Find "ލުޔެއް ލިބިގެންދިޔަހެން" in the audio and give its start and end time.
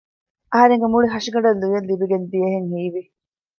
1.61-2.69